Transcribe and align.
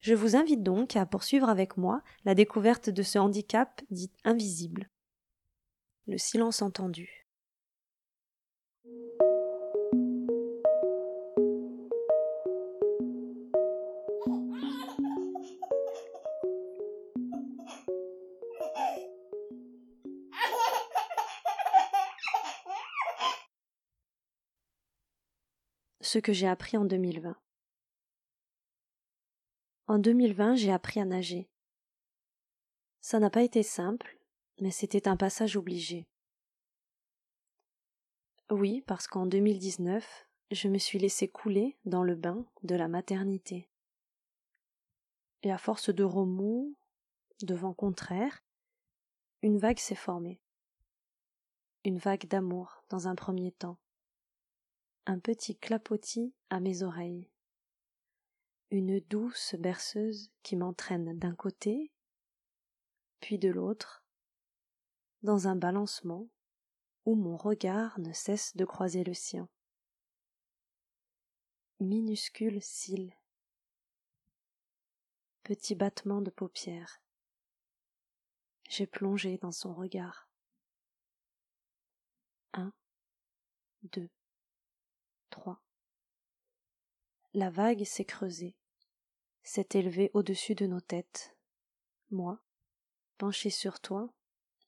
Je 0.00 0.14
vous 0.14 0.34
invite 0.34 0.62
donc 0.62 0.96
à 0.96 1.04
poursuivre 1.04 1.50
avec 1.50 1.76
moi 1.76 2.02
la 2.24 2.34
découverte 2.34 2.88
de 2.88 3.02
ce 3.02 3.18
handicap 3.18 3.82
dit 3.90 4.10
invisible. 4.24 4.88
Le 6.06 6.16
silence 6.16 6.62
entendu. 6.62 7.26
Ce 26.00 26.18
que 26.18 26.32
j'ai 26.32 26.48
appris 26.48 26.78
en 26.78 26.86
2020. 26.86 27.36
En 29.90 29.98
2020, 29.98 30.54
j'ai 30.54 30.70
appris 30.70 31.00
à 31.00 31.04
nager. 31.04 31.50
Ça 33.00 33.18
n'a 33.18 33.28
pas 33.28 33.42
été 33.42 33.64
simple, 33.64 34.20
mais 34.60 34.70
c'était 34.70 35.08
un 35.08 35.16
passage 35.16 35.56
obligé. 35.56 36.06
Oui, 38.52 38.84
parce 38.86 39.08
qu'en 39.08 39.26
2019, 39.26 40.28
je 40.52 40.68
me 40.68 40.78
suis 40.78 41.00
laissé 41.00 41.26
couler 41.26 41.76
dans 41.86 42.04
le 42.04 42.14
bain 42.14 42.46
de 42.62 42.76
la 42.76 42.86
maternité. 42.86 43.68
Et 45.42 45.50
à 45.50 45.58
force 45.58 45.92
de 45.92 46.04
remous, 46.04 46.76
de 47.42 47.56
vents 47.56 47.74
contraires, 47.74 48.44
une 49.42 49.58
vague 49.58 49.80
s'est 49.80 49.96
formée. 49.96 50.40
Une 51.84 51.98
vague 51.98 52.28
d'amour 52.28 52.84
dans 52.90 53.08
un 53.08 53.16
premier 53.16 53.50
temps. 53.50 53.80
Un 55.06 55.18
petit 55.18 55.56
clapotis 55.56 56.32
à 56.48 56.60
mes 56.60 56.84
oreilles 56.84 57.29
une 58.70 59.00
douce 59.00 59.56
berceuse 59.56 60.30
qui 60.42 60.56
m'entraîne 60.56 61.18
d'un 61.18 61.34
côté, 61.34 61.92
puis 63.20 63.38
de 63.38 63.48
l'autre, 63.48 64.04
dans 65.22 65.48
un 65.48 65.56
balancement 65.56 66.28
où 67.04 67.16
mon 67.16 67.36
regard 67.36 67.98
ne 67.98 68.12
cesse 68.12 68.56
de 68.56 68.64
croiser 68.64 69.02
le 69.02 69.14
sien. 69.14 69.48
Minuscule 71.80 72.62
cils, 72.62 73.12
petit 75.42 75.74
battement 75.74 76.20
de 76.20 76.30
paupières. 76.30 77.02
J'ai 78.68 78.86
plongé 78.86 79.36
dans 79.38 79.50
son 79.50 79.74
regard. 79.74 80.30
Un, 82.52 82.72
deux, 83.82 84.10
trois. 85.30 85.60
La 87.32 87.50
vague 87.50 87.84
s'est 87.84 88.04
creusée 88.04 88.54
s'est 89.42 89.68
élevé 89.74 90.10
au-dessus 90.14 90.54
de 90.54 90.66
nos 90.66 90.80
têtes. 90.80 91.36
Moi, 92.10 92.40
penché 93.18 93.50
sur 93.50 93.80
toi, 93.80 94.12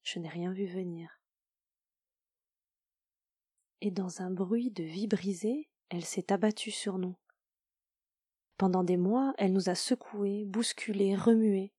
je 0.02 0.18
n'ai 0.18 0.28
rien 0.28 0.52
vu 0.52 0.66
venir. 0.66 1.20
Et 3.80 3.90
dans 3.90 4.22
un 4.22 4.30
bruit 4.30 4.70
de 4.70 4.84
vie 4.84 5.06
brisée, 5.06 5.68
elle 5.88 6.04
s'est 6.04 6.32
abattue 6.32 6.70
sur 6.70 6.98
nous. 6.98 7.16
Pendant 8.56 8.84
des 8.84 8.96
mois, 8.96 9.34
elle 9.38 9.52
nous 9.52 9.68
a 9.68 9.74
secoués, 9.74 10.44
bousculés, 10.44 11.16
remués, 11.16 11.72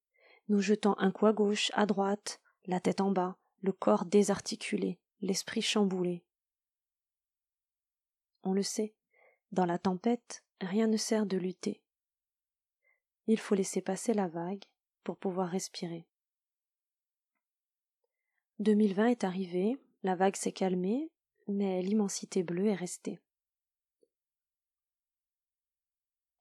nous 0.50 0.60
jetant 0.60 0.98
un 0.98 1.12
coup 1.12 1.26
à 1.26 1.34
gauche, 1.34 1.72
à 1.74 1.86
droite, 1.86 2.42
la 2.66 2.80
tête 2.80 3.02
en 3.02 3.12
bas, 3.12 3.38
le 3.62 3.72
corps 3.72 4.06
désarticulé, 4.06 5.00
l'esprit 5.22 5.62
chamboulé. 5.62 6.26
On 8.44 8.54
le 8.54 8.64
sait, 8.64 8.96
dans 9.52 9.66
la 9.66 9.78
tempête, 9.78 10.44
rien 10.60 10.88
ne 10.88 10.98
sert 10.98 11.26
de 11.26 11.38
lutter. 11.38 11.83
Il 13.28 13.40
faut 13.40 13.56
laisser 13.56 13.82
passer 13.82 14.14
la 14.14 14.28
vague 14.28 14.64
pour 15.04 15.18
pouvoir 15.18 15.50
respirer. 15.50 16.06
2020 18.60 19.08
est 19.08 19.24
arrivé, 19.24 19.78
la 20.04 20.16
vague 20.16 20.36
s'est 20.36 20.52
calmée, 20.52 21.10
mais 21.48 21.82
l'immensité 21.82 22.44
bleue 22.44 22.68
est 22.68 22.76
restée. 22.76 23.22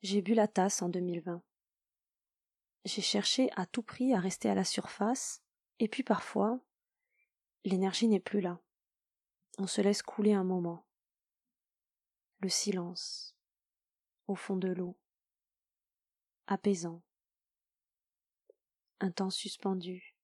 J'ai 0.02 0.22
bu 0.22 0.34
la 0.34 0.48
tasse 0.48 0.82
en 0.82 0.88
2020. 0.88 1.42
J'ai 2.84 3.02
cherché 3.02 3.48
à 3.54 3.66
tout 3.66 3.82
prix 3.82 4.12
à 4.12 4.18
rester 4.18 4.50
à 4.50 4.54
la 4.56 4.64
surface, 4.64 5.40
et 5.78 5.86
puis 5.86 6.02
parfois, 6.02 6.58
l'énergie 7.64 8.08
n'est 8.08 8.20
plus 8.20 8.40
là. 8.40 8.60
On 9.58 9.68
se 9.68 9.80
laisse 9.80 10.02
couler 10.02 10.32
un 10.32 10.44
moment. 10.44 10.84
Le 12.40 12.48
silence, 12.48 13.36
au 14.26 14.34
fond 14.34 14.56
de 14.56 14.68
l'eau 14.68 14.96
apaisant. 16.52 17.02
Un 19.00 19.10
temps 19.10 19.30
suspendu. 19.30 20.14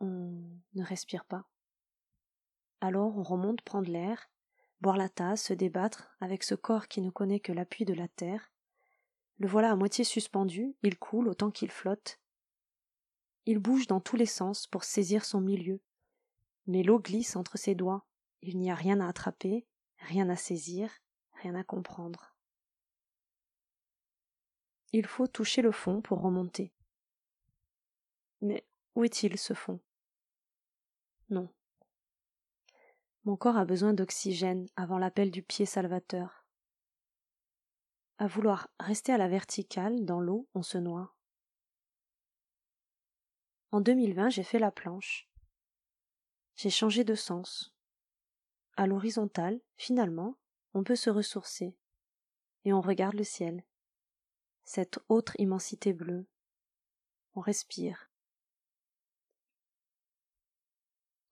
On 0.00 0.60
ne 0.74 0.84
respire 0.84 1.24
pas. 1.24 1.48
Alors 2.80 3.16
on 3.18 3.22
remonte 3.22 3.62
prendre 3.62 3.90
l'air, 3.90 4.30
boire 4.80 4.96
la 4.96 5.08
tasse, 5.08 5.46
se 5.46 5.52
débattre 5.52 6.16
avec 6.20 6.44
ce 6.44 6.54
corps 6.54 6.86
qui 6.86 7.00
ne 7.00 7.10
connaît 7.10 7.40
que 7.40 7.52
l'appui 7.52 7.84
de 7.84 7.94
la 7.94 8.06
terre. 8.08 8.52
Le 9.38 9.48
voilà 9.48 9.72
à 9.72 9.76
moitié 9.76 10.04
suspendu, 10.04 10.76
il 10.82 10.96
coule 10.96 11.28
autant 11.28 11.50
qu'il 11.50 11.72
flotte. 11.72 12.20
Il 13.46 13.58
bouge 13.58 13.88
dans 13.88 14.00
tous 14.00 14.16
les 14.16 14.26
sens 14.26 14.68
pour 14.68 14.84
saisir 14.84 15.24
son 15.24 15.40
milieu. 15.40 15.80
Mais 16.66 16.82
l'eau 16.82 17.00
glisse 17.00 17.34
entre 17.34 17.58
ses 17.58 17.74
doigts. 17.74 18.06
Il 18.42 18.58
n'y 18.58 18.70
a 18.70 18.74
rien 18.74 19.00
à 19.00 19.08
attraper, 19.08 19.66
rien 19.98 20.28
à 20.28 20.36
saisir, 20.36 20.90
rien 21.42 21.54
à 21.56 21.64
comprendre. 21.64 22.33
Il 24.96 25.08
faut 25.08 25.26
toucher 25.26 25.60
le 25.60 25.72
fond 25.72 26.00
pour 26.00 26.22
remonter. 26.22 26.72
Mais 28.40 28.64
où 28.94 29.02
est-il 29.02 29.36
ce 29.38 29.52
fond? 29.52 29.80
Non. 31.30 31.52
Mon 33.24 33.36
corps 33.36 33.56
a 33.56 33.64
besoin 33.64 33.92
d'oxygène 33.92 34.68
avant 34.76 34.98
l'appel 34.98 35.32
du 35.32 35.42
pied 35.42 35.66
salvateur. 35.66 36.46
À 38.18 38.28
vouloir 38.28 38.68
rester 38.78 39.12
à 39.12 39.18
la 39.18 39.26
verticale, 39.26 40.04
dans 40.04 40.20
l'eau, 40.20 40.48
on 40.54 40.62
se 40.62 40.78
noie. 40.78 41.12
En 43.72 43.80
2020, 43.80 44.28
j'ai 44.28 44.44
fait 44.44 44.60
la 44.60 44.70
planche. 44.70 45.28
J'ai 46.54 46.70
changé 46.70 47.02
de 47.02 47.16
sens. 47.16 47.74
À 48.76 48.86
l'horizontale, 48.86 49.60
finalement, 49.74 50.38
on 50.72 50.84
peut 50.84 50.94
se 50.94 51.10
ressourcer. 51.10 51.76
Et 52.64 52.72
on 52.72 52.80
regarde 52.80 53.16
le 53.16 53.24
ciel 53.24 53.64
cette 54.64 54.98
autre 55.08 55.34
immensité 55.38 55.92
bleue. 55.92 56.26
On 57.34 57.40
respire. 57.40 58.10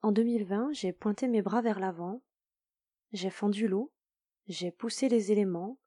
En 0.03 0.13
2020, 0.13 0.73
j'ai 0.73 0.93
pointé 0.93 1.29
mes 1.29 1.43
bras 1.43 1.63
vers 1.63 1.79
l'avant, 1.79 2.23
j'ai 3.13 3.31
fendu 3.31 3.69
l'eau, 3.69 3.93
j'ai 4.49 4.73
poussé 4.73 5.09
les 5.09 5.31
éléments, 5.31 5.79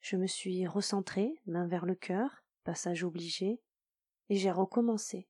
je 0.00 0.16
me 0.16 0.26
suis 0.26 0.66
recentré, 0.66 1.40
main 1.46 1.66
vers 1.66 1.86
le 1.86 1.94
cœur, 1.94 2.44
passage 2.62 3.04
obligé, 3.04 3.62
et 4.28 4.36
j'ai 4.36 4.50
recommencé. 4.50 5.28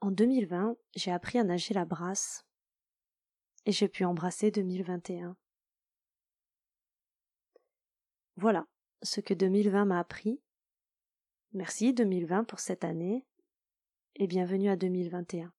En 0.00 0.12
2020, 0.12 0.76
j'ai 0.94 1.10
appris 1.10 1.38
à 1.38 1.44
nager 1.44 1.74
la 1.74 1.84
brasse, 1.84 2.46
et 3.66 3.72
j'ai 3.72 3.88
pu 3.88 4.04
embrasser 4.04 4.52
2021. 4.52 5.36
Voilà 8.36 8.68
ce 9.02 9.20
que 9.20 9.34
2020 9.34 9.84
m'a 9.84 9.98
appris. 9.98 10.40
Merci 11.52 11.94
2020 11.94 12.44
pour 12.44 12.60
cette 12.60 12.84
année 12.84 13.24
et 14.16 14.26
bienvenue 14.26 14.68
à 14.68 14.76
2021. 14.76 15.52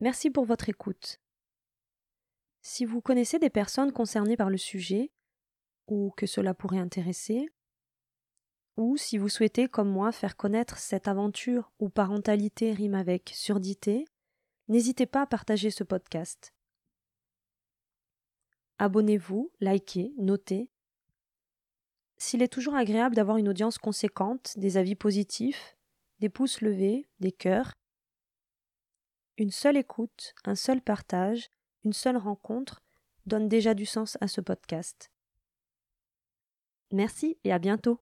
Merci 0.00 0.30
pour 0.30 0.44
votre 0.44 0.68
écoute. 0.68 1.20
Si 2.60 2.84
vous 2.84 3.00
connaissez 3.00 3.38
des 3.38 3.50
personnes 3.50 3.92
concernées 3.92 4.36
par 4.36 4.50
le 4.50 4.56
sujet, 4.56 5.12
ou 5.86 6.12
que 6.16 6.26
cela 6.26 6.54
pourrait 6.54 6.78
intéresser, 6.78 7.48
ou 8.76 8.96
si 8.96 9.18
vous 9.18 9.28
souhaitez, 9.28 9.68
comme 9.68 9.90
moi, 9.90 10.12
faire 10.12 10.36
connaître 10.36 10.78
cette 10.78 11.08
aventure 11.08 11.70
où 11.78 11.88
parentalité 11.90 12.72
rime 12.72 12.94
avec 12.94 13.30
surdité, 13.34 14.06
n'hésitez 14.68 15.06
pas 15.06 15.22
à 15.22 15.26
partager 15.26 15.70
ce 15.70 15.84
podcast. 15.84 16.54
Abonnez-vous, 18.78 19.52
likez, 19.60 20.14
notez. 20.16 20.70
S'il 22.16 22.42
est 22.42 22.52
toujours 22.52 22.74
agréable 22.74 23.14
d'avoir 23.14 23.36
une 23.36 23.48
audience 23.48 23.78
conséquente, 23.78 24.54
des 24.56 24.76
avis 24.76 24.94
positifs, 24.94 25.76
des 26.20 26.28
pouces 26.28 26.60
levés, 26.62 27.06
des 27.20 27.32
cœurs, 27.32 27.72
une 29.36 29.50
seule 29.50 29.76
écoute, 29.76 30.34
un 30.44 30.54
seul 30.54 30.80
partage, 30.80 31.50
une 31.84 31.92
seule 31.92 32.16
rencontre 32.16 32.82
donne 33.26 33.48
déjà 33.48 33.74
du 33.74 33.86
sens 33.86 34.16
à 34.20 34.28
ce 34.28 34.40
podcast. 34.40 35.10
Merci 36.92 37.38
et 37.44 37.52
à 37.52 37.58
bientôt. 37.58 37.98